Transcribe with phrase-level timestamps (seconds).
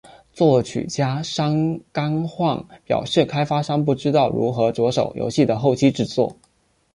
[0.33, 6.37] 作曲家山冈晃表示开发商不知道如何着手游戏的后期制作。